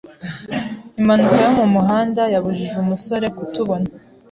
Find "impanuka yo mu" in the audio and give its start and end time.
0.99-1.65